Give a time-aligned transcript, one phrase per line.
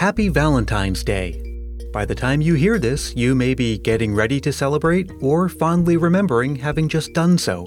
[0.00, 1.42] Happy Valentine's Day.
[1.92, 5.98] By the time you hear this, you may be getting ready to celebrate or fondly
[5.98, 7.66] remembering having just done so.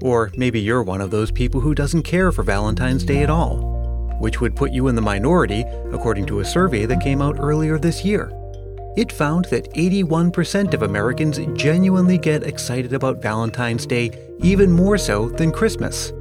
[0.00, 4.16] Or maybe you're one of those people who doesn't care for Valentine's Day at all,
[4.20, 7.76] which would put you in the minority according to a survey that came out earlier
[7.76, 8.30] this year.
[8.96, 15.28] It found that 81% of Americans genuinely get excited about Valentine's Day even more so
[15.28, 16.12] than Christmas.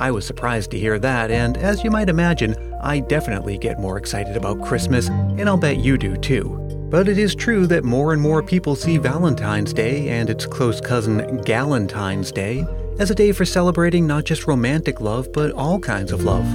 [0.00, 3.98] I was surprised to hear that, and as you might imagine, I definitely get more
[3.98, 6.56] excited about Christmas, and I'll bet you do too.
[6.90, 10.80] But it is true that more and more people see Valentine's Day and its close
[10.80, 12.64] cousin Galentine's Day
[12.98, 16.46] as a day for celebrating not just romantic love, but all kinds of love.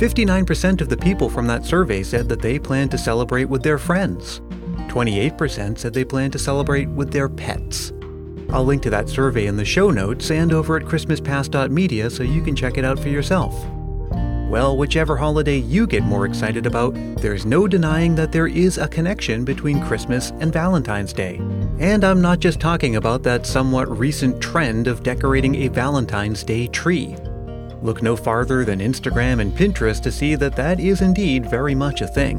[0.00, 3.76] 59% of the people from that survey said that they plan to celebrate with their
[3.76, 4.40] friends.
[4.88, 7.92] 28% said they plan to celebrate with their pets.
[8.52, 12.42] I'll link to that survey in the show notes and over at ChristmasPast.media so you
[12.42, 13.54] can check it out for yourself.
[14.50, 18.88] Well, whichever holiday you get more excited about, there's no denying that there is a
[18.88, 21.36] connection between Christmas and Valentine's Day.
[21.78, 26.66] And I'm not just talking about that somewhat recent trend of decorating a Valentine's Day
[26.66, 27.14] tree.
[27.80, 32.00] Look no farther than Instagram and Pinterest to see that that is indeed very much
[32.00, 32.38] a thing.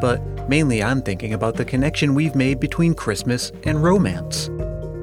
[0.00, 4.50] But mainly I'm thinking about the connection we've made between Christmas and romance.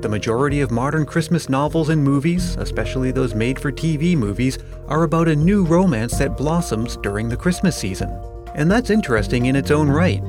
[0.02, 5.04] The majority of modern Christmas novels and movies, especially those made for TV movies, are
[5.04, 8.10] about a new romance that blossoms during the Christmas season.
[8.56, 10.24] And that's interesting in its own right.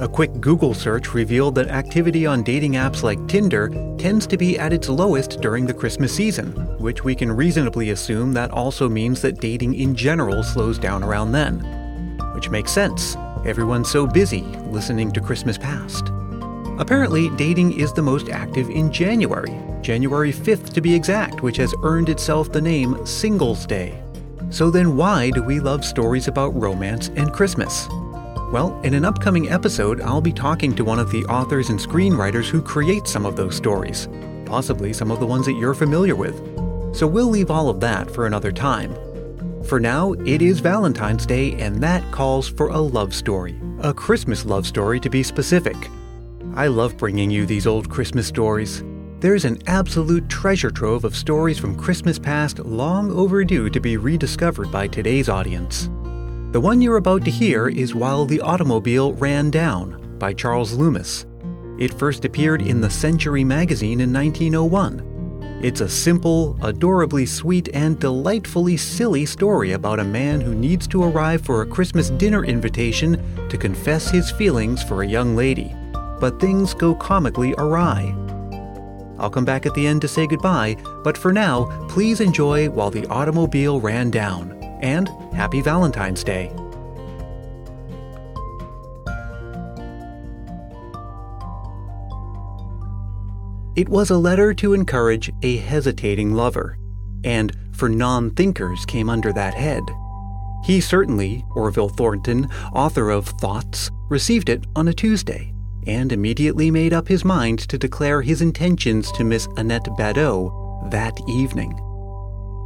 [0.00, 3.68] A quick Google search revealed that activity on dating apps like Tinder
[3.98, 8.32] tends to be at its lowest during the Christmas season, which we can reasonably assume
[8.32, 11.58] that also means that dating in general slows down around then.
[12.34, 13.16] Which makes sense.
[13.44, 16.10] Everyone's so busy listening to Christmas Past.
[16.80, 21.74] Apparently, dating is the most active in January, January 5th to be exact, which has
[21.82, 24.02] earned itself the name Singles Day.
[24.48, 27.86] So then, why do we love stories about romance and Christmas?
[28.50, 32.48] Well, in an upcoming episode, I'll be talking to one of the authors and screenwriters
[32.48, 34.08] who create some of those stories,
[34.46, 36.34] possibly some of the ones that you're familiar with.
[36.96, 38.96] So we'll leave all of that for another time.
[39.64, 44.46] For now, it is Valentine's Day, and that calls for a love story, a Christmas
[44.46, 45.76] love story to be specific.
[46.54, 48.82] I love bringing you these old Christmas stories.
[49.20, 54.72] There's an absolute treasure trove of stories from Christmas past long overdue to be rediscovered
[54.72, 55.88] by today's audience.
[56.50, 61.24] The one you're about to hear is While the Automobile Ran Down by Charles Loomis.
[61.78, 65.60] It first appeared in the Century magazine in 1901.
[65.62, 71.04] It's a simple, adorably sweet, and delightfully silly story about a man who needs to
[71.04, 75.76] arrive for a Christmas dinner invitation to confess his feelings for a young lady
[76.20, 78.14] but things go comically awry.
[79.18, 82.90] I'll come back at the end to say goodbye, but for now, please enjoy while
[82.90, 84.52] the automobile ran down.
[84.80, 86.50] And happy Valentine's Day.
[93.76, 96.78] It was a letter to encourage a hesitating lover,
[97.24, 99.82] and for non thinkers came under that head.
[100.64, 105.49] He certainly, Orville Thornton, author of Thoughts, received it on a Tuesday
[105.86, 111.18] and immediately made up his mind to declare his intentions to Miss Annette Badeau that
[111.28, 111.72] evening.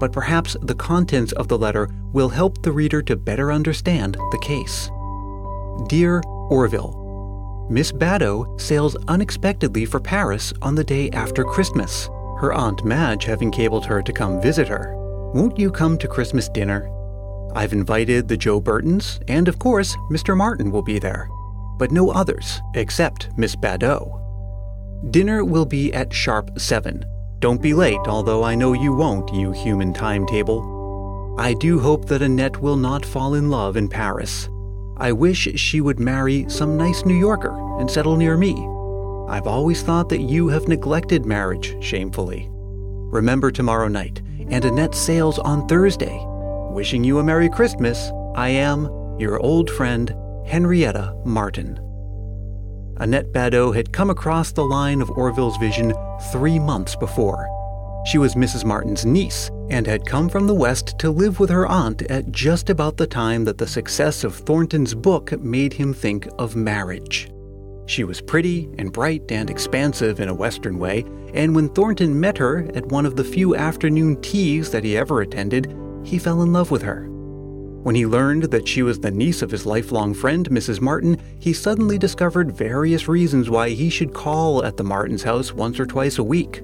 [0.00, 4.38] But perhaps the contents of the letter will help the reader to better understand the
[4.42, 4.90] case.
[5.88, 12.06] Dear Orville, Miss Badeau sails unexpectedly for Paris on the day after Christmas,
[12.38, 14.94] her Aunt Madge having cabled her to come visit her.
[15.32, 16.90] Won't you come to Christmas dinner?
[17.54, 20.36] I've invited the Joe Burtons, and of course, Mr.
[20.36, 21.28] Martin will be there
[21.78, 24.20] but no others except Miss Badeau.
[25.10, 27.04] Dinner will be at sharp 7.
[27.40, 31.36] Don't be late, although I know you won't, you human timetable.
[31.38, 34.48] I do hope that Annette will not fall in love in Paris.
[34.96, 38.52] I wish she would marry some nice New Yorker and settle near me.
[39.28, 42.48] I've always thought that you have neglected marriage shamefully.
[42.50, 46.18] Remember tomorrow night, and Annette sails on Thursday.
[46.70, 48.84] Wishing you a Merry Christmas, I am
[49.18, 50.14] your old friend,
[50.46, 51.80] Henrietta Martin.
[52.98, 55.92] Annette Badeau had come across the line of Orville's vision
[56.30, 57.48] three months before.
[58.06, 58.64] She was Mrs.
[58.64, 62.68] Martin's niece and had come from the West to live with her aunt at just
[62.68, 67.30] about the time that the success of Thornton's book made him think of marriage.
[67.86, 72.38] She was pretty and bright and expansive in a Western way, and when Thornton met
[72.38, 75.74] her at one of the few afternoon teas that he ever attended,
[76.04, 77.08] he fell in love with her.
[77.84, 80.80] When he learned that she was the niece of his lifelong friend, Mrs.
[80.80, 85.78] Martin, he suddenly discovered various reasons why he should call at the Martins' house once
[85.78, 86.62] or twice a week.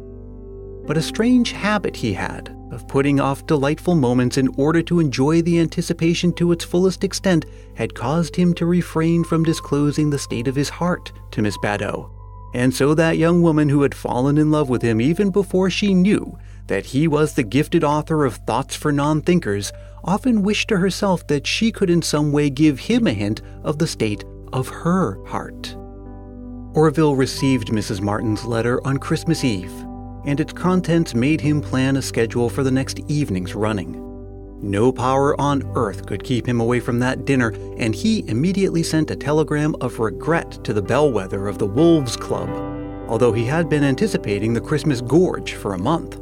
[0.87, 5.43] But a strange habit he had, of putting off delightful moments in order to enjoy
[5.43, 7.45] the anticipation to its fullest extent
[7.75, 12.11] had caused him to refrain from disclosing the state of his heart to Miss Badeau.
[12.55, 15.93] And so that young woman who had fallen in love with him even before she
[15.93, 16.39] knew
[16.71, 19.73] that he was the gifted author of Thoughts for Non Thinkers
[20.05, 23.79] often wished to herself that she could in some way give him a hint of
[23.79, 25.77] the state of her heart.
[26.73, 28.01] Orville received Mrs.
[28.01, 29.73] Martin's letter on Christmas Eve,
[30.25, 34.07] and its contents made him plan a schedule for the next evening's running.
[34.63, 39.11] No power on earth could keep him away from that dinner, and he immediately sent
[39.11, 42.49] a telegram of regret to the bellwether of the Wolves Club,
[43.09, 46.21] although he had been anticipating the Christmas gorge for a month.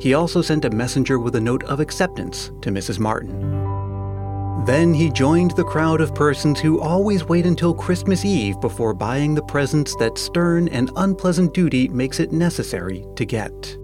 [0.00, 2.98] He also sent a messenger with a note of acceptance to Mrs.
[2.98, 3.66] Martin.
[4.66, 9.34] Then he joined the crowd of persons who always wait until Christmas Eve before buying
[9.34, 13.76] the presents that stern and unpleasant duty makes it necessary to get.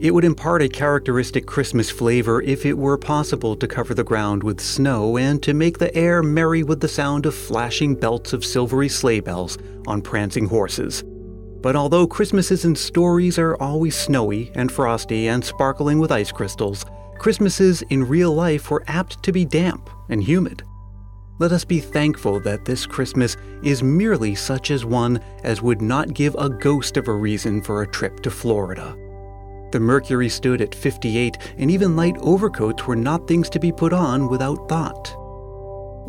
[0.00, 4.42] It would impart a characteristic Christmas flavor if it were possible to cover the ground
[4.42, 8.44] with snow and to make the air merry with the sound of flashing belts of
[8.44, 11.04] silvery sleigh bells on prancing horses.
[11.62, 16.86] But although Christmases in stories are always snowy and frosty and sparkling with ice crystals,
[17.18, 20.62] Christmases in real life were apt to be damp and humid.
[21.38, 26.14] Let us be thankful that this Christmas is merely such as one as would not
[26.14, 28.96] give a ghost of a reason for a trip to Florida.
[29.72, 33.92] The mercury stood at 58, and even light overcoats were not things to be put
[33.92, 35.16] on without thought.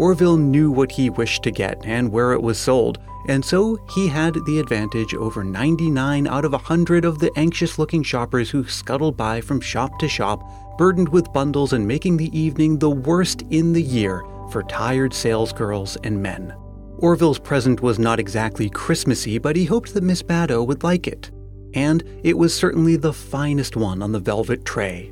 [0.02, 4.08] Orville knew what he wished to get and where it was sold, and so he
[4.08, 8.68] had the advantage over 99 out of a 100 of the anxious looking shoppers who
[8.68, 10.42] scuttled by from shop to shop
[10.76, 15.98] burdened with bundles and making the evening the worst in the year for tired salesgirls
[16.04, 16.52] and men.
[16.98, 21.30] Orville's present was not exactly Christmassy, but he hoped that Miss Badeau would like it.
[21.76, 25.12] And it was certainly the finest one on the velvet tray.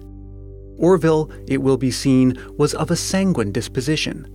[0.78, 4.28] Orville, it will be seen, was of a sanguine disposition.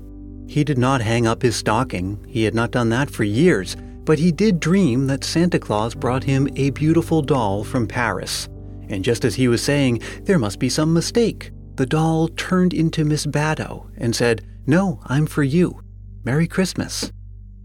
[0.46, 4.18] He did not hang up his stocking, he had not done that for years, but
[4.18, 8.48] he did dream that Santa Claus brought him a beautiful doll from Paris.
[8.88, 13.04] And just as he was saying, there must be some mistake, the doll turned into
[13.04, 15.80] Miss Badeau and said, No, I'm for you.
[16.24, 17.10] Merry Christmas.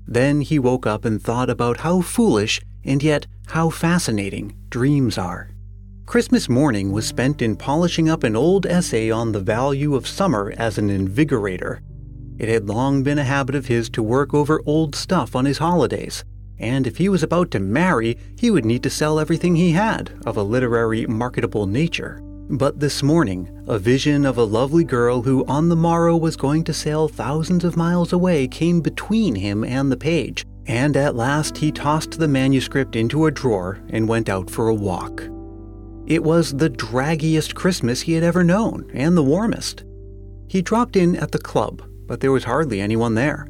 [0.08, 5.52] Then he woke up and thought about how foolish and yet how fascinating dreams are.
[6.06, 10.54] Christmas morning was spent in polishing up an old essay on the value of summer
[10.58, 11.82] as an invigorator.
[12.40, 15.58] It had long been a habit of his to work over old stuff on his
[15.58, 16.24] holidays,
[16.58, 20.12] and if he was about to marry, he would need to sell everything he had
[20.26, 22.22] of a literary, marketable nature.
[22.50, 26.64] But this morning, a vision of a lovely girl who on the morrow was going
[26.64, 31.58] to sail thousands of miles away came between him and the page, and at last
[31.58, 35.24] he tossed the manuscript into a drawer and went out for a walk.
[36.08, 39.84] It was the draggiest Christmas he had ever known, and the warmest.
[40.48, 43.48] He dropped in at the club, but there was hardly anyone there.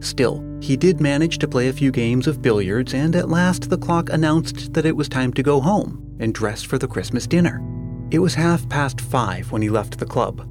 [0.00, 3.76] Still, he did manage to play a few games of billiards, and at last the
[3.76, 7.62] clock announced that it was time to go home and dress for the Christmas dinner.
[8.10, 10.48] It was half past five when he left the club.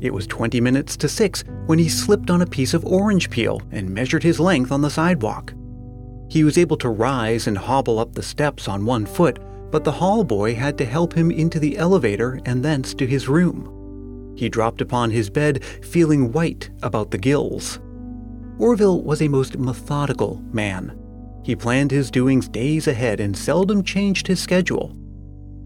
[0.00, 3.60] It was 20 minutes to six when he slipped on a piece of orange peel
[3.72, 5.52] and measured his length on the sidewalk.
[6.30, 9.40] He was able to rise and hobble up the steps on one foot,
[9.72, 13.28] but the hall boy had to help him into the elevator and thence to his
[13.28, 13.81] room.
[14.34, 17.78] He dropped upon his bed, feeling white about the gills.
[18.58, 20.98] Orville was a most methodical man.
[21.42, 24.96] He planned his doings days ahead and seldom changed his schedule.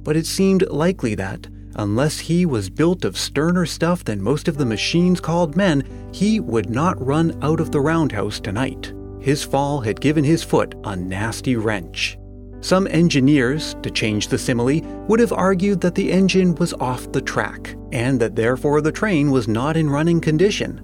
[0.03, 4.57] But it seemed likely that, unless he was built of sterner stuff than most of
[4.57, 8.95] the machines called men, he would not run out of the roundhouse tonight.
[9.21, 12.17] His fall had given his foot a nasty wrench.
[12.67, 17.21] Some engineers, to change the simile, would have argued that the engine was off the
[17.21, 20.81] track, and that therefore the train was not in running condition.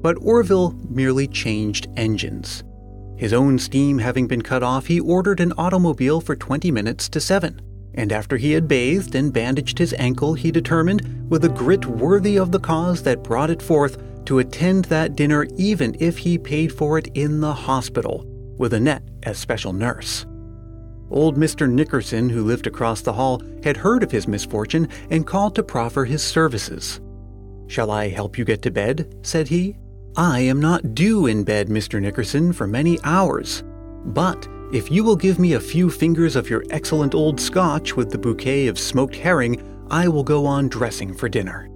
[0.00, 2.64] But Orville merely changed engines.
[3.18, 7.20] His own steam having been cut off, he ordered an automobile for 20 minutes to
[7.20, 7.60] 7.
[7.92, 12.38] And after he had bathed and bandaged his ankle, he determined, with a grit worthy
[12.38, 16.72] of the cause that brought it forth, to attend that dinner even if he paid
[16.72, 18.24] for it in the hospital,
[18.56, 20.24] with Annette as special nurse.
[21.10, 21.70] Old Mr.
[21.70, 26.04] Nickerson, who lived across the hall, had heard of his misfortune and called to proffer
[26.04, 27.00] his services.
[27.66, 29.14] Shall I help you get to bed?
[29.22, 29.76] said he.
[30.16, 32.00] I am not due in bed, Mr.
[32.00, 33.62] Nickerson, for many hours.
[34.06, 38.10] But if you will give me a few fingers of your excellent old scotch with
[38.10, 41.68] the bouquet of smoked herring, I will go on dressing for dinner.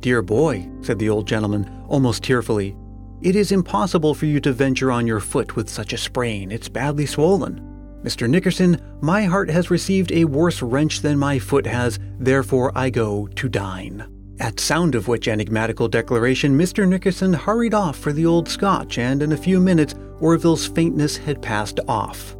[0.00, 2.76] Dear boy, said the old gentleman, almost tearfully,
[3.20, 6.50] it is impossible for you to venture on your foot with such a sprain.
[6.50, 7.71] It's badly swollen.
[8.02, 8.28] Mr.
[8.28, 13.28] Nickerson, my heart has received a worse wrench than my foot has, therefore I go
[13.28, 14.04] to dine.
[14.40, 16.88] At sound of which enigmatical declaration, Mr.
[16.88, 21.40] Nickerson hurried off for the old Scotch, and in a few minutes Orville's faintness had
[21.40, 22.34] passed off.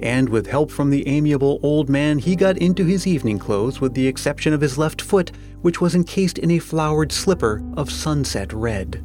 [0.00, 3.94] And with help from the amiable old man, he got into his evening clothes, with
[3.94, 5.32] the exception of his left foot,
[5.62, 9.04] which was encased in a flowered slipper of sunset red.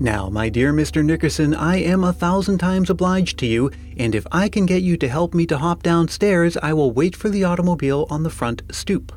[0.00, 1.04] Now, my dear Mr.
[1.04, 4.96] Nickerson, I am a thousand times obliged to you, and if I can get you
[4.96, 8.62] to help me to hop downstairs, I will wait for the automobile on the front
[8.70, 9.12] stoop.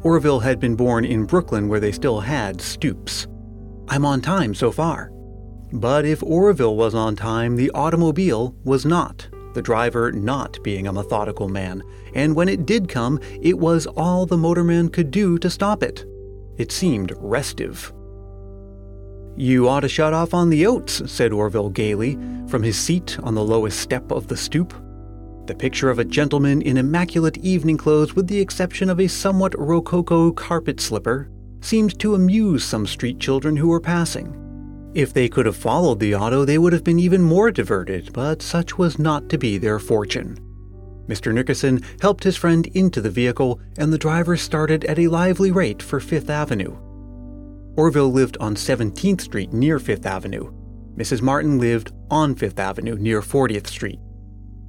[0.00, 3.26] Orville had been born in Brooklyn where they still had stoops.
[3.88, 5.10] I'm on time so far.
[5.72, 10.92] But if Orville was on time, the automobile was not, the driver not being a
[10.92, 11.82] methodical man,
[12.14, 16.04] and when it did come, it was all the motorman could do to stop it.
[16.58, 17.90] It seemed restive.
[19.36, 23.34] You ought to shut off on the oats, said Orville gaily, from his seat on
[23.34, 24.72] the lowest step of the stoop.
[25.46, 29.54] The picture of a gentleman in immaculate evening clothes, with the exception of a somewhat
[29.58, 34.34] rococo carpet slipper, seemed to amuse some street children who were passing.
[34.94, 38.40] If they could have followed the auto, they would have been even more diverted, but
[38.40, 40.38] such was not to be their fortune.
[41.08, 41.32] Mr.
[41.32, 45.82] Nickerson helped his friend into the vehicle, and the driver started at a lively rate
[45.82, 46.74] for Fifth Avenue.
[47.76, 50.50] Orville lived on 17th Street near Fifth Avenue.
[50.96, 51.20] Mrs.
[51.20, 53.98] Martin lived on Fifth Avenue near 40th Street.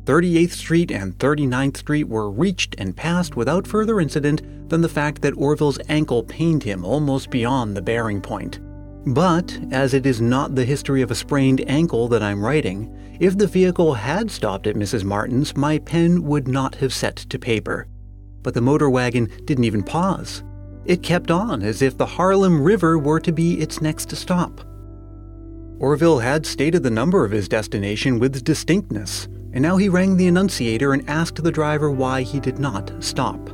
[0.04, 5.22] 38th Street and 39th Street were reached and passed without further incident than the fact
[5.22, 8.60] that Orville's ankle pained him almost beyond the bearing point.
[9.14, 13.38] But, as it is not the history of a sprained ankle that I'm writing, if
[13.38, 15.06] the vehicle had stopped at Mrs.
[15.06, 17.88] Martin's, my pen would not have set to paper.
[18.44, 20.44] But the motor wagon didn't even pause.
[20.88, 24.62] It kept on as if the Harlem River were to be its next stop.
[25.80, 30.28] Orville had stated the number of his destination with distinctness, and now he rang the
[30.28, 33.50] annunciator and asked the driver why he did not stop.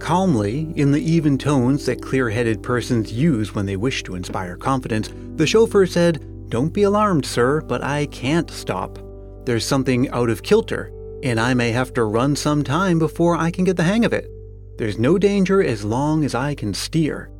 [0.00, 4.56] Calmly, in the even tones that clear headed persons use when they wish to inspire
[4.56, 8.98] confidence, the chauffeur said, Don't be alarmed, sir, but I can't stop.
[9.46, 10.90] There's something out of kilter,
[11.22, 14.12] and I may have to run some time before I can get the hang of
[14.12, 14.28] it.
[14.76, 17.30] There's no danger as long as I can steer.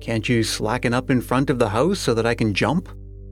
[0.00, 2.88] Can't you slacken up in front of the house so that I can jump?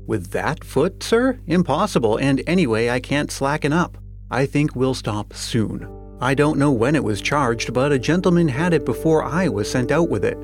[0.07, 1.39] With that foot, sir?
[1.47, 3.97] Impossible, and anyway, I can't slacken up.
[4.31, 5.89] I think we'll stop soon.
[6.21, 9.71] I don't know when it was charged, but a gentleman had it before I was
[9.71, 10.39] sent out with it.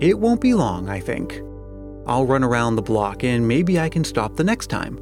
[0.00, 1.42] It won't be long, I think.
[2.06, 4.98] I'll run around the block and maybe I can stop the next time.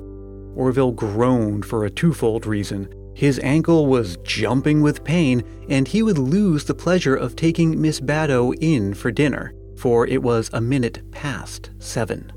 [0.57, 2.89] Orville groaned for a twofold reason.
[3.15, 8.01] His ankle was jumping with pain, and he would lose the pleasure of taking Miss
[8.01, 12.33] Badeau in for dinner, for it was a minute past seven.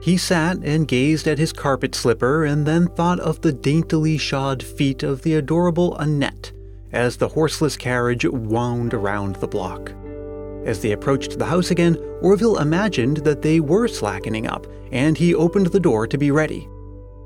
[0.00, 4.62] He sat and gazed at his carpet slipper and then thought of the daintily shod
[4.62, 6.52] feet of the adorable Annette
[6.92, 9.92] as the horseless carriage wound around the block.
[10.64, 15.34] As they approached the house again, Orville imagined that they were slackening up, and he
[15.34, 16.68] opened the door to be ready.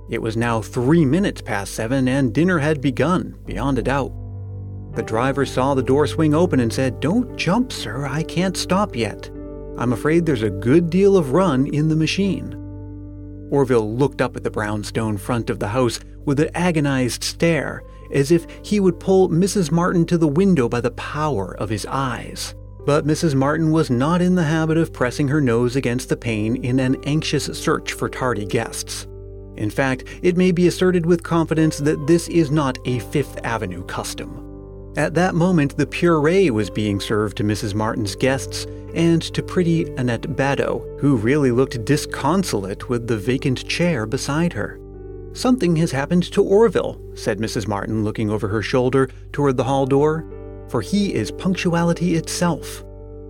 [0.09, 4.13] It was now three minutes past seven, and dinner had begun, beyond a doubt.
[4.95, 8.95] The driver saw the door swing open and said, Don't jump, sir, I can't stop
[8.95, 9.29] yet.
[9.79, 12.55] I'm afraid there's a good deal of run in the machine.
[13.51, 17.83] Orville looked up at the brownstone front of the house with an agonized stare,
[18.13, 19.71] as if he would pull Mrs.
[19.71, 22.55] Martin to the window by the power of his eyes.
[22.87, 23.35] But Mrs.
[23.35, 26.97] Martin was not in the habit of pressing her nose against the pane in an
[27.05, 29.07] anxious search for tardy guests.
[29.57, 33.85] In fact, it may be asserted with confidence that this is not a Fifth Avenue
[33.85, 34.43] custom.
[34.97, 37.75] At that moment, the puree was being served to Mrs.
[37.75, 44.07] Martin's guests and to pretty Annette Badeau, who really looked disconsolate with the vacant chair
[44.07, 44.81] beside her.
[45.35, 47.69] Something has happened to Orville, said Mrs.
[47.69, 50.25] Martin, looking over her shoulder toward the hall door,
[50.69, 52.83] for he is punctuality itself.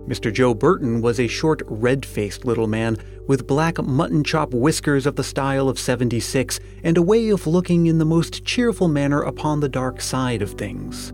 [0.07, 0.31] Mr.
[0.31, 2.97] Joe Burton was a short, red faced little man
[3.27, 7.87] with black mutton chop whiskers of the style of 76 and a way of looking
[7.87, 11.11] in the most cheerful manner upon the dark side of things.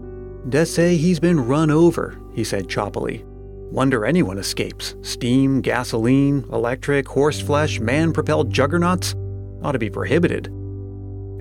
[0.50, 3.24] Dessay he's been run over, he said choppily.
[3.72, 4.96] Wonder anyone escapes.
[5.02, 9.16] Steam, gasoline, electric, horseflesh, man propelled juggernauts?
[9.64, 10.48] Ought to be prohibited.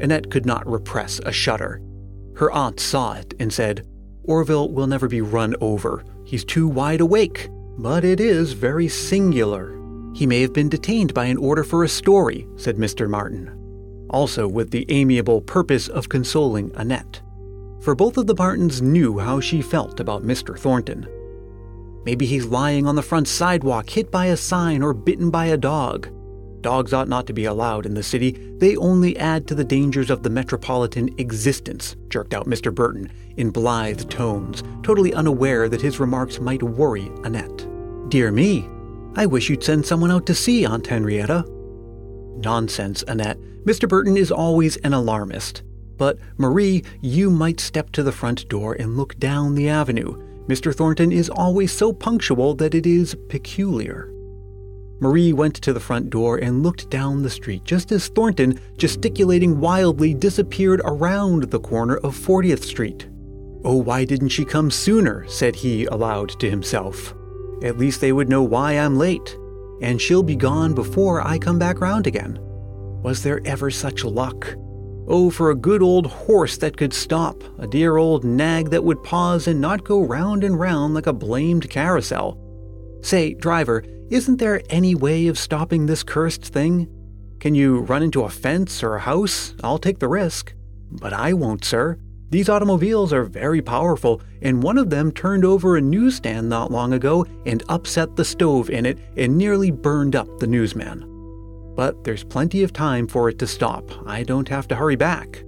[0.00, 1.82] Annette could not repress a shudder.
[2.36, 3.86] Her aunt saw it and said,
[4.24, 6.02] Orville will never be run over.
[6.32, 7.50] He's too wide awake.
[7.76, 9.78] But it is very singular.
[10.14, 13.06] He may have been detained by an order for a story, said Mr.
[13.06, 13.50] Martin,
[14.08, 17.20] also with the amiable purpose of consoling Annette.
[17.82, 20.58] For both of the Martins knew how she felt about Mr.
[20.58, 21.06] Thornton.
[22.06, 25.58] Maybe he's lying on the front sidewalk, hit by a sign, or bitten by a
[25.58, 26.08] dog.
[26.62, 28.32] Dogs ought not to be allowed in the city.
[28.58, 32.72] They only add to the dangers of the metropolitan existence, jerked out Mr.
[32.74, 37.66] Burton in blithe tones, totally unaware that his remarks might worry Annette.
[38.08, 38.68] Dear me,
[39.14, 41.44] I wish you'd send someone out to see Aunt Henrietta.
[42.36, 43.38] Nonsense, Annette.
[43.64, 43.88] Mr.
[43.88, 45.62] Burton is always an alarmist.
[45.96, 50.16] But, Marie, you might step to the front door and look down the avenue.
[50.46, 50.74] Mr.
[50.74, 54.12] Thornton is always so punctual that it is peculiar.
[55.02, 59.58] Marie went to the front door and looked down the street just as Thornton, gesticulating
[59.58, 63.08] wildly, disappeared around the corner of 40th Street.
[63.64, 65.26] Oh, why didn't she come sooner?
[65.26, 67.16] said he aloud to himself.
[67.64, 69.36] At least they would know why I'm late,
[69.80, 72.38] and she'll be gone before I come back round again.
[73.02, 74.54] Was there ever such luck?
[75.08, 79.02] Oh, for a good old horse that could stop, a dear old nag that would
[79.02, 82.38] pause and not go round and round like a blamed carousel.
[83.02, 83.82] Say, driver,
[84.12, 86.86] isn't there any way of stopping this cursed thing?
[87.40, 89.54] Can you run into a fence or a house?
[89.64, 90.52] I'll take the risk.
[90.90, 91.98] But I won't, sir.
[92.28, 96.92] These automobiles are very powerful, and one of them turned over a newsstand not long
[96.92, 101.08] ago and upset the stove in it and nearly burned up the newsman.
[101.74, 103.90] But there's plenty of time for it to stop.
[104.06, 105.42] I don't have to hurry back.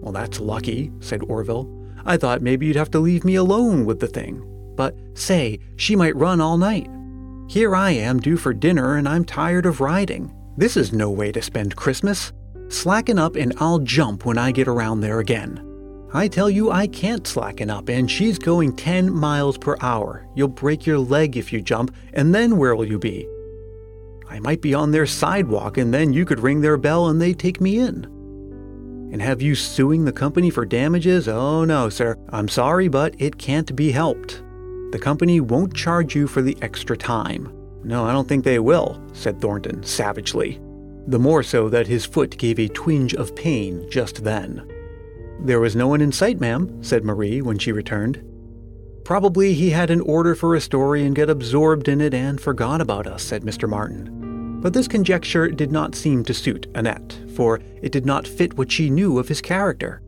[0.00, 1.68] Well, that's lucky, said Orville.
[2.04, 4.44] I thought maybe you'd have to leave me alone with the thing.
[4.76, 6.88] But say, she might run all night.
[7.48, 10.34] Here I am due for dinner and I'm tired of riding.
[10.56, 12.32] This is no way to spend Christmas.
[12.68, 15.62] Slacken up and I'll jump when I get around there again.
[16.12, 20.26] I tell you, I can't slacken up, and she's going 10 miles per hour.
[20.34, 23.28] You'll break your leg if you jump, and then where will you be?
[24.28, 27.38] I might be on their sidewalk, and then you could ring their bell and they'd
[27.38, 28.04] take me in.
[29.12, 31.28] And have you suing the company for damages?
[31.28, 32.16] Oh no, sir.
[32.30, 34.42] I'm sorry, but it can't be helped.
[34.96, 37.52] The company won't charge you for the extra time.
[37.84, 40.58] No, I don't think they will, said Thornton savagely.
[41.06, 44.66] The more so that his foot gave a twinge of pain just then.
[45.38, 48.24] There was no one in sight, ma'am, said Marie when she returned.
[49.04, 52.80] Probably he had an order for a story and got absorbed in it and forgot
[52.80, 53.68] about us, said Mr.
[53.68, 54.62] Martin.
[54.62, 58.72] But this conjecture did not seem to suit Annette, for it did not fit what
[58.72, 60.00] she knew of his character.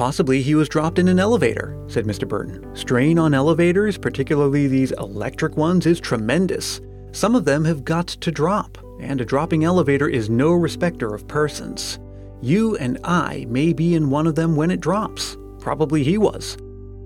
[0.00, 2.26] Possibly he was dropped in an elevator, said Mr.
[2.26, 2.74] Burton.
[2.74, 6.80] Strain on elevators, particularly these electric ones, is tremendous.
[7.12, 11.28] Some of them have got to drop, and a dropping elevator is no respecter of
[11.28, 11.98] persons.
[12.40, 15.36] You and I may be in one of them when it drops.
[15.58, 16.56] Probably he was.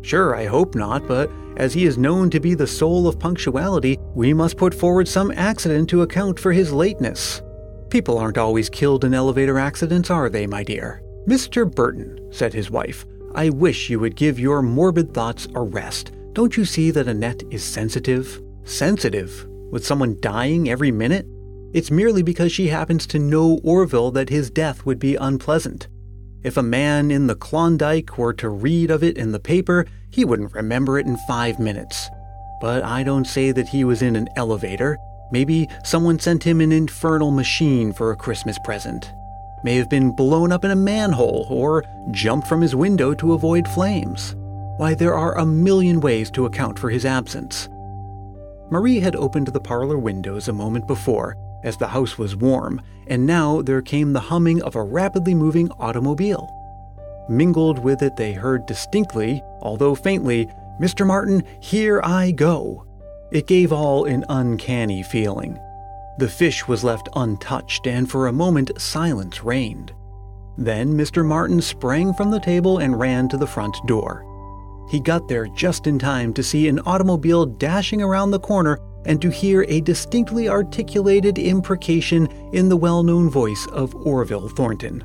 [0.03, 3.99] Sure, I hope not, but as he is known to be the soul of punctuality,
[4.15, 7.43] we must put forward some accident to account for his lateness.
[7.91, 11.04] People aren't always killed in elevator accidents, are they, my dear?
[11.27, 11.73] Mr.
[11.73, 16.13] Burton, said his wife, I wish you would give your morbid thoughts a rest.
[16.35, 18.43] Don't you see that Annette is sensitive?
[18.65, 19.47] Sensitive?
[19.71, 21.27] With someone dying every minute?
[21.73, 25.89] It's merely because she happens to know Orville that his death would be unpleasant.
[26.43, 30.27] If a man in the Klondike were to read of it in the paper, he
[30.27, 32.11] wouldn't remember it in five minutes.
[32.61, 34.99] But I don't say that he was in an elevator.
[35.33, 39.11] Maybe someone sent him an infernal machine for a Christmas present.
[39.65, 43.67] May have been blown up in a manhole or jumped from his window to avoid
[43.67, 44.37] flames.
[44.77, 47.71] Why, there are a million ways to account for his absence.
[48.71, 53.25] Marie had opened the parlor windows a moment before as the house was warm, and
[53.25, 56.53] now there came the humming of a rapidly moving automobile.
[57.31, 60.47] Mingled with it, they heard distinctly, although faintly,
[60.79, 61.07] Mr.
[61.07, 62.85] Martin, here I go.
[63.31, 65.59] It gave all an uncanny feeling.
[66.19, 69.93] The fish was left untouched, and for a moment silence reigned.
[70.57, 71.25] Then Mr.
[71.25, 74.25] Martin sprang from the table and ran to the front door.
[74.91, 79.21] He got there just in time to see an automobile dashing around the corner and
[79.21, 85.03] to hear a distinctly articulated imprecation in the well known voice of Orville Thornton.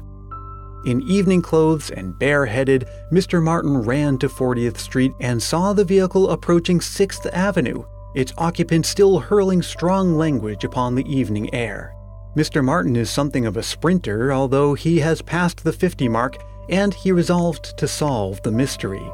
[0.85, 3.43] In evening clothes and bareheaded, Mr.
[3.43, 7.83] Martin ran to 40th Street and saw the vehicle approaching 6th Avenue,
[8.15, 11.93] its occupant still hurling strong language upon the evening air.
[12.35, 12.63] Mr.
[12.63, 16.37] Martin is something of a sprinter, although he has passed the 50 mark,
[16.69, 19.11] and he resolved to solve the mystery.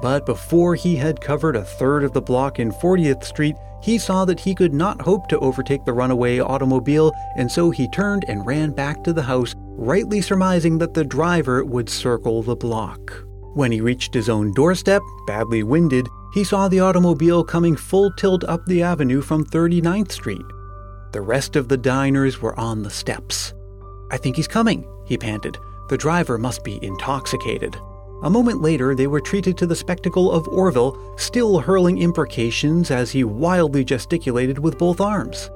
[0.00, 4.24] But before he had covered a third of the block in 40th Street, he saw
[4.24, 8.46] that he could not hope to overtake the runaway automobile, and so he turned and
[8.46, 13.24] ran back to the house, rightly surmising that the driver would circle the block.
[13.54, 18.44] When he reached his own doorstep, badly winded, he saw the automobile coming full tilt
[18.44, 20.44] up the avenue from 39th Street.
[21.12, 23.54] The rest of the diners were on the steps.
[24.10, 25.58] I think he's coming, he panted.
[25.88, 27.76] The driver must be intoxicated.
[28.22, 33.12] A moment later, they were treated to the spectacle of Orville still hurling imprecations as
[33.12, 35.50] he wildly gesticulated with both arms.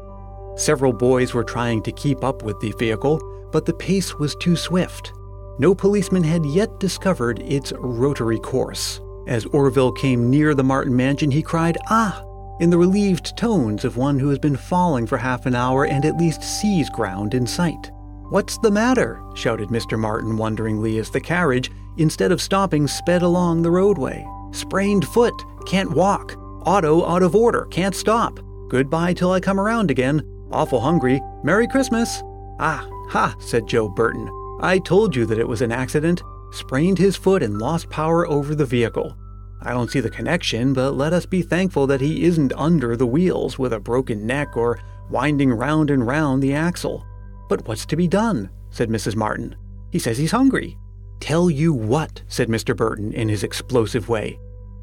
[0.56, 4.54] Several boys were trying to keep up with the vehicle, but the pace was too
[4.54, 5.12] swift.
[5.58, 9.00] No policeman had yet discovered its rotary course.
[9.26, 12.24] As Orville came near the Martin mansion, he cried, Ah!
[12.60, 16.04] in the relieved tones of one who has been falling for half an hour and
[16.04, 17.90] at least sees ground in sight.
[18.30, 19.20] What's the matter?
[19.34, 19.98] shouted Mr.
[19.98, 24.24] Martin wonderingly as the carriage, instead of stopping, sped along the roadway.
[24.52, 25.34] Sprained foot,
[25.66, 26.36] can't walk.
[26.64, 28.38] Auto out of order, can't stop.
[28.68, 30.22] Goodbye till I come around again.
[30.50, 31.20] Awful hungry.
[31.42, 32.22] Merry Christmas.
[32.58, 34.28] Ah, ha, said Joe Burton.
[34.62, 36.22] I told you that it was an accident.
[36.52, 39.16] Sprained his foot and lost power over the vehicle.
[39.62, 43.06] I don't see the connection, but let us be thankful that he isn't under the
[43.06, 47.06] wheels with a broken neck or winding round and round the axle.
[47.48, 48.50] But what's to be done?
[48.70, 49.16] said Mrs.
[49.16, 49.56] Martin.
[49.90, 50.76] He says he's hungry.
[51.20, 52.76] Tell you what, said Mr.
[52.76, 54.38] Burton in his explosive way.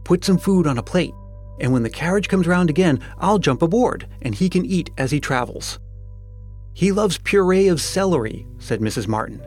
[0.06, 1.14] Put some food on a plate,
[1.60, 5.12] and when the carriage comes round again, I'll jump aboard, and he can eat as
[5.12, 5.80] he travels.
[6.74, 9.08] He loves puree of celery, said Mrs.
[9.08, 9.42] Martin.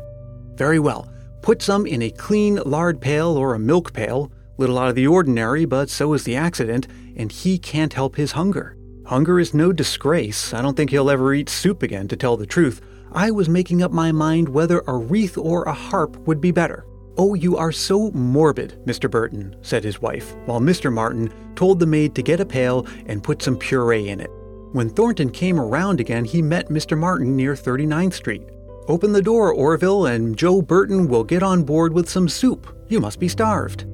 [0.55, 1.12] Very well.
[1.43, 5.09] Put some in a clean lard pail or a milk pail, little out of the
[5.09, 8.77] ordinary, but so is the accident, and he can't help his hunger.
[9.07, 10.55] Hunger is no disgrace.
[10.55, 12.81] I don't think he'll ever eat soup again, to tell the truth.
[13.11, 16.87] I was making up my mind whether a wreath or a harp would be better.
[17.19, 19.11] Oh, you are so morbid, Mr.
[19.11, 20.93] Burton, said his wife, while Mr.
[20.93, 24.31] Martin told the maid to get a pail and put some puree in it.
[24.73, 26.97] When Thornton came around again, he met Mr.
[26.97, 28.43] Martin near 39th Street.
[28.89, 32.67] Open the door, Orville, and Joe Burton will get on board with some soup.
[32.89, 33.87] You must be starved.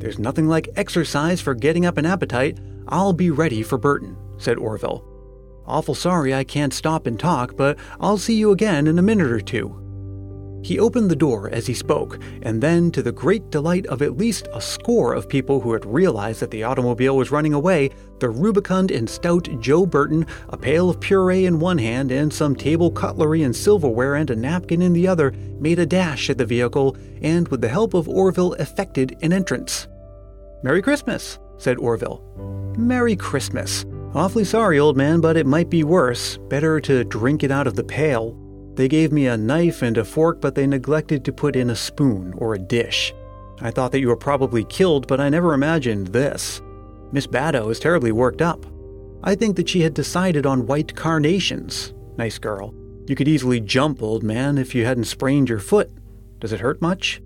[0.00, 2.58] There's nothing like exercise for getting up an appetite.
[2.88, 5.04] I'll be ready for Burton, said Orville.
[5.64, 9.30] Awful sorry I can't stop and talk, but I'll see you again in a minute
[9.30, 9.85] or two.
[10.62, 14.16] He opened the door as he spoke, and then, to the great delight of at
[14.16, 18.28] least a score of people who had realized that the automobile was running away, the
[18.28, 22.90] rubicund and stout Joe Burton, a pail of puree in one hand and some table
[22.90, 26.96] cutlery and silverware and a napkin in the other, made a dash at the vehicle
[27.22, 29.86] and, with the help of Orville, effected an entrance.
[30.62, 32.22] Merry Christmas, said Orville.
[32.76, 33.84] Merry Christmas.
[34.14, 36.38] Awfully sorry, old man, but it might be worse.
[36.48, 38.36] Better to drink it out of the pail.
[38.76, 41.76] They gave me a knife and a fork, but they neglected to put in a
[41.76, 43.14] spoon or a dish.
[43.60, 46.60] I thought that you were probably killed, but I never imagined this.
[47.10, 48.66] Miss Badeau is terribly worked up.
[49.24, 51.94] I think that she had decided on white carnations.
[52.18, 52.74] Nice girl.
[53.06, 55.90] You could easily jump, old man, if you hadn't sprained your foot.
[56.38, 57.22] Does it hurt much?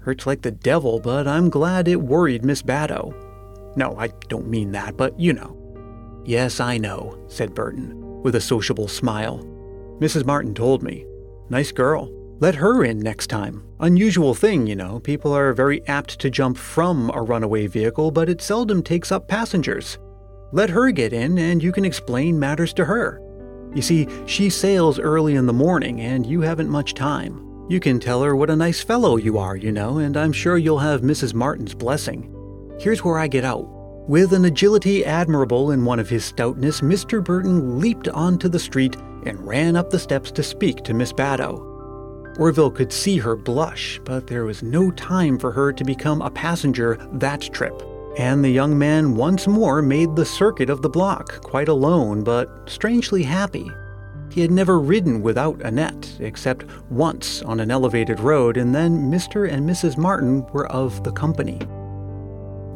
[0.00, 3.14] Hurts like the devil, but I'm glad it worried Miss Badeau.
[3.76, 5.56] No, I don't mean that, but you know.
[6.24, 9.46] Yes, I know, said Burton, with a sociable smile.
[10.00, 10.26] Mrs.
[10.26, 11.06] Martin told me.
[11.48, 12.10] Nice girl.
[12.38, 13.64] Let her in next time.
[13.80, 15.00] Unusual thing, you know.
[15.00, 19.26] People are very apt to jump from a runaway vehicle, but it seldom takes up
[19.26, 19.98] passengers.
[20.52, 23.22] Let her get in, and you can explain matters to her.
[23.74, 27.66] You see, she sails early in the morning, and you haven't much time.
[27.68, 30.58] You can tell her what a nice fellow you are, you know, and I'm sure
[30.58, 31.32] you'll have Mrs.
[31.32, 32.32] Martin's blessing.
[32.78, 33.66] Here's where I get out.
[34.08, 37.24] With an agility admirable in one of his stoutness, Mr.
[37.24, 41.72] Burton leaped onto the street and ran up the steps to speak to Miss Badeau.
[42.38, 46.30] Orville could see her blush, but there was no time for her to become a
[46.30, 47.82] passenger that trip.
[48.18, 52.68] And the young man once more made the circuit of the block, quite alone, but
[52.68, 53.70] strangely happy.
[54.30, 59.50] He had never ridden without Annette, except once on an elevated road, and then Mr.
[59.50, 59.96] and Mrs.
[59.96, 61.60] Martin were of the company.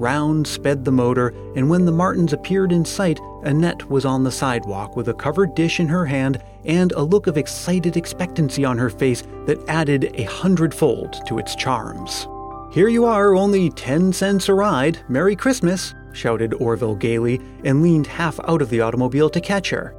[0.01, 4.33] Round sped the motor, and when the Martins appeared in sight, Annette was on the
[4.33, 8.79] sidewalk with a covered dish in her hand and a look of excited expectancy on
[8.79, 12.27] her face that added a hundredfold to its charms.
[12.73, 14.99] Here you are, only ten cents a ride.
[15.11, 19.95] Merry Christmas, shouted Orville gaily, and leaned half out of the automobile to catch her.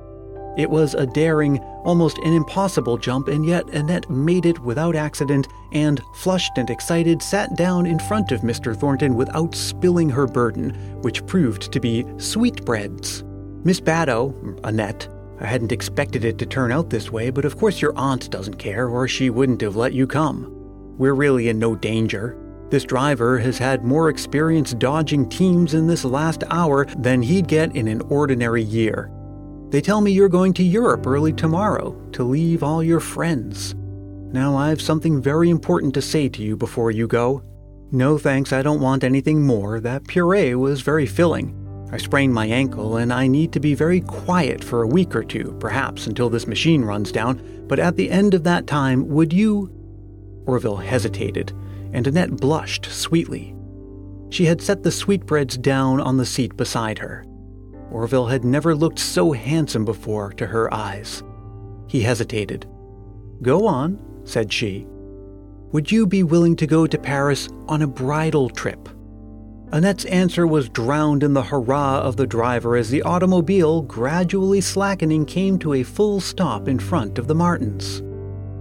[0.57, 5.47] It was a daring, almost an impossible jump, and yet Annette made it without accident
[5.71, 8.75] and, flushed and excited, sat down in front of Mr.
[8.75, 13.23] Thornton without spilling her burden, which proved to be sweetbreads.
[13.63, 15.07] Miss Badeau, Annette,
[15.39, 18.59] I hadn't expected it to turn out this way, but of course your aunt doesn't
[18.59, 20.53] care, or she wouldn't have let you come.
[20.97, 22.37] We're really in no danger.
[22.69, 27.75] This driver has had more experience dodging teams in this last hour than he'd get
[27.75, 29.11] in an ordinary year.
[29.71, 33.73] They tell me you're going to Europe early tomorrow to leave all your friends.
[34.33, 37.41] Now, I've something very important to say to you before you go.
[37.89, 39.79] No thanks, I don't want anything more.
[39.79, 41.57] That puree was very filling.
[41.89, 45.23] I sprained my ankle, and I need to be very quiet for a week or
[45.23, 47.65] two, perhaps until this machine runs down.
[47.67, 49.71] But at the end of that time, would you.
[50.47, 51.53] Orville hesitated,
[51.93, 53.55] and Annette blushed sweetly.
[54.31, 57.25] She had set the sweetbreads down on the seat beside her.
[57.91, 61.23] Orville had never looked so handsome before to her eyes.
[61.87, 62.65] He hesitated.
[63.41, 64.87] Go on, said she.
[65.71, 68.89] Would you be willing to go to Paris on a bridal trip?
[69.73, 75.25] Annette's answer was drowned in the hurrah of the driver as the automobile, gradually slackening,
[75.25, 78.01] came to a full stop in front of the Martins.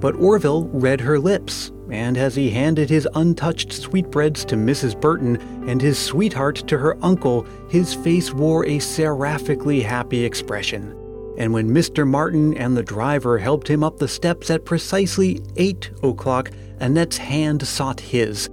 [0.01, 5.01] But Orville read her lips, and as he handed his untouched sweetbreads to Mrs.
[5.01, 5.37] Burton
[5.69, 10.97] and his sweetheart to her uncle, his face wore a seraphically happy expression.
[11.39, 12.07] And when Mr.
[12.07, 16.51] Martin and the driver helped him up the steps at precisely eight o'clock,
[16.81, 18.49] Annette's hand sought his,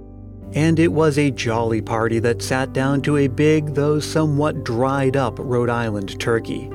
[0.52, 5.16] and it was a jolly party that sat down to a big, though somewhat dried
[5.16, 6.68] up, Rhode Island turkey.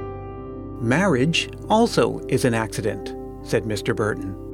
[0.80, 3.96] Marriage also is an accident, said Mr.
[3.96, 4.53] Burton.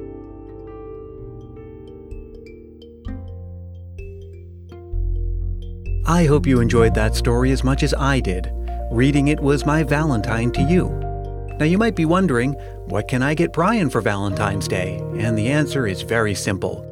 [6.10, 8.52] I hope you enjoyed that story as much as I did.
[8.90, 10.88] Reading it was my Valentine to you.
[11.60, 12.54] Now you might be wondering,
[12.86, 14.96] what can I get Brian for Valentine's Day?
[15.18, 16.84] And the answer is very simple.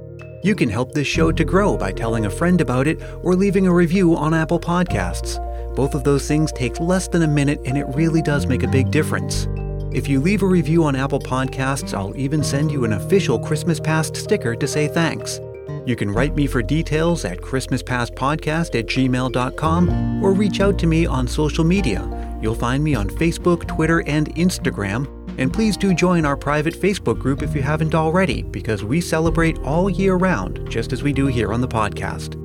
[0.44, 3.66] You can help this show to grow by telling a friend about it or leaving
[3.66, 5.44] a review on Apple Podcasts.
[5.74, 8.68] Both of those things take less than a minute and it really does make a
[8.68, 9.48] big difference.
[9.92, 13.80] If you leave a review on Apple Podcasts, I'll even send you an official Christmas
[13.80, 15.40] Past sticker to say thanks.
[15.88, 21.06] You can write me for details at ChristmasPastPodcast at gmail.com or reach out to me
[21.06, 22.38] on social media.
[22.42, 27.18] You'll find me on Facebook, Twitter, and Instagram and please do join our private Facebook
[27.18, 31.26] group if you haven't already, because we celebrate all year round, just as we do
[31.26, 32.36] here on the podcast.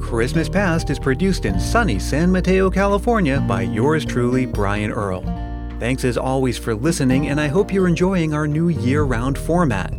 [0.00, 5.22] Christmas Past is produced in sunny San Mateo, California by yours truly, Brian Earl.
[5.80, 9.92] Thanks as always for listening, and I hope you're enjoying our new year round format.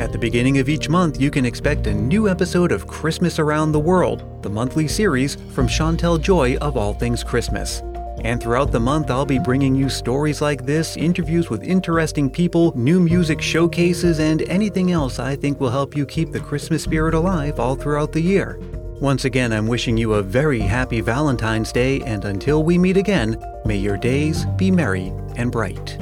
[0.00, 3.72] At the beginning of each month, you can expect a new episode of Christmas Around
[3.72, 7.82] the World, the monthly series from Chantel Joy of All Things Christmas.
[8.24, 12.72] And throughout the month, I'll be bringing you stories like this, interviews with interesting people,
[12.74, 17.12] new music showcases, and anything else I think will help you keep the Christmas spirit
[17.12, 18.58] alive all throughout the year.
[19.02, 23.36] Once again, I'm wishing you a very happy Valentine's Day, and until we meet again,
[23.66, 25.98] may your days be merry and bright.